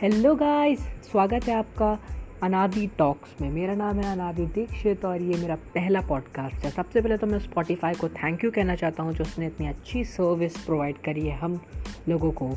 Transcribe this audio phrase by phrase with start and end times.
[0.00, 1.98] Hello guys स्वागत है आपका
[2.42, 7.00] अनादि टॉक्स में। मेरा नाम है अनादि दीक्षित और ये मेरा पहला पॉडकास्ट है। सबसे
[7.00, 10.56] पहले तो मैं स्पॉटिफाई को थैंक यू कहना चाहता हूँ जो उसने इतनी अच्छी सर्विस
[10.56, 11.60] प्रोवाइड करी है हम
[12.08, 12.50] लोगों को।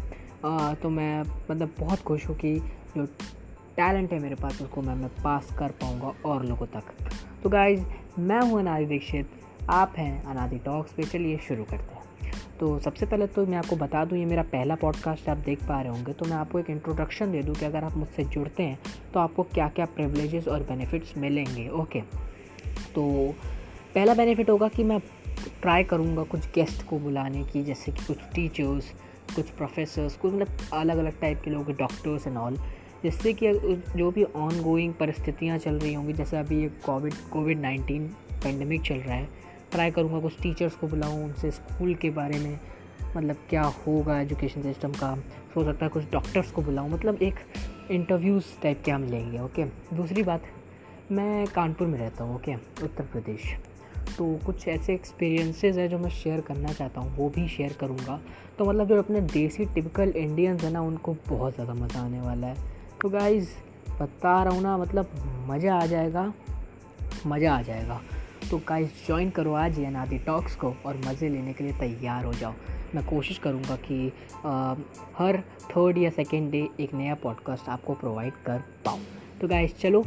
[0.45, 2.55] आ, तो मैं मतलब बहुत खुश हूँ कि
[2.97, 3.05] जो
[3.77, 6.93] टैलेंट है मेरे पास उसको मैं मैं पास कर पाऊँगा और लोगों तक।
[7.43, 7.83] तो गाइज़
[8.19, 9.29] मैं हूँ अनादि दीक्षित
[9.69, 12.05] आप हैं अनादि टॉक्स पे। चलिए शुरू करते हैं।
[12.60, 15.82] तो सबसे पहले तो मैं आपको बता दूँ, ये मेरा पहला पॉडकास्ट आप देख पा
[15.82, 18.80] रहे होंगे तो मैं आपको एक इंट्रोडक्शन दे दूँ कि अगर आप मुझसे जुड़ते हैं
[19.14, 22.02] तो आपको क्या क्या प्रिवलेजेस और बेनिफिट्स मिलेंगे ओके
[22.96, 23.33] तो
[23.96, 25.00] पहला बेनिफिट होगा कि मैं
[25.61, 28.94] ट्राई करूँगा कुछ गेस्ट को बुलाने की, जैसे कि कुछ टीचर्स
[29.36, 32.58] कुछ प्रोफेसर्स कुछ मतलब अलग अलग टाइप के लोग डॉक्टर्स एंड ऑल
[33.03, 33.53] जिससे कि
[33.95, 38.08] जो भी ऑन गोइंग परिस्थितियाँ चल रही होंगी, जैसे अभी ये कोविड कोविड नाइन्टीन
[38.44, 39.30] पेंडेमिक चल रहा है
[39.71, 42.59] ट्राई करूँगा कुछ टीचर्स को बुलाऊँ, उनसे स्कूल के बारे में
[43.16, 45.09] मतलब क्या होगा एजुकेशन सिस्टम का।
[45.55, 47.35] हो सकता है कुछ डॉक्टर्स को बुलाऊँ मतलब एक
[47.91, 49.65] इंटरव्यूज़ टाइप के हम लेंगे ओके
[49.95, 50.43] दूसरी बात,
[51.11, 53.55] मैं कानपुर में रहता हूँ ओके उत्तर प्रदेश।
[54.17, 58.19] तो कुछ ऐसे एक्सपीरियंसेस है जो मैं शेयर करना चाहता हूँ, वो भी शेयर करूँगा।
[58.57, 62.47] तो मतलब जो अपने देसी टिपिकल इंडियंस है ना, उनको बहुत ज़्यादा मज़ा आने वाला
[62.47, 62.55] है।
[63.02, 63.49] तो गाइज़
[63.99, 66.31] बता रहा हूँ ना मतलब मज़ा आ जाएगा,
[67.27, 68.02] मज़ा आ जाएगा।
[68.51, 72.25] तो गाइस ज्वाइन करो आज ये नादी टॉक्स को और मज़े लेने के लिए तैयार
[72.25, 72.53] हो जाओ।
[72.95, 74.11] मैं कोशिश करूँगा कि
[74.45, 74.75] आ,
[75.17, 75.37] हर
[75.71, 78.99] थर्ड या सेकेंड डे एक नया पॉडकास्ट आपको प्रोवाइड कर पाऊँ।
[79.41, 80.03] तो गाइस चलो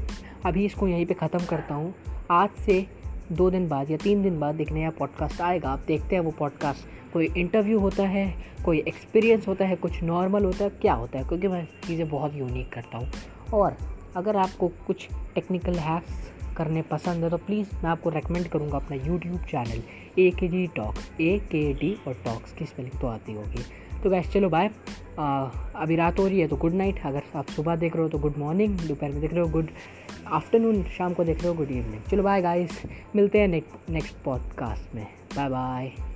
[0.46, 1.94] अभी इसको यहीं पे ख़त्म करता हूँ।
[2.30, 2.86] आज से
[3.32, 6.30] दो दिन बाद या तीन दिन बाद एक नया पॉडकास्ट आएगा। आप देखते हैं वो
[6.30, 8.26] पॉडकास्ट कोई इंटरव्यू होता है
[8.64, 11.24] कोई एक्सपीरियंस होता है कुछ नॉर्मल होता है क्या होता है?
[11.24, 13.10] क्योंकि मैं चीज़ें बहुत यूनिक करता हूँ।
[13.54, 13.76] और
[14.16, 16.28] अगर आपको कुछ टेक्निकल हैक्स
[16.60, 19.82] करने पसंद है तो प्लीज़ मैं आपको रेकमेंड करूँगा अपना यूट्यूब चैनल
[20.18, 23.62] ए के जी टॉक्स ए के डी और टॉक्स की स्पेलिंग तो आती होगी।
[24.02, 24.70] तो वैसे चलो बाय
[25.18, 28.18] अभी रात हो रही है तो गुड नाइट अगर आप सुबह देख रहे हो तो
[28.18, 29.70] गुड मॉर्निंग दोपहर में देख रहे हो गुड
[30.26, 32.82] आफ्टरनून शाम को देख रहे हो गुड इवनिंग चलो बाय गाइस
[33.16, 33.48] मिलते हैं
[33.90, 35.06] नेक्स्ट पॉडकास्ट में.
[35.36, 36.09] Bye bye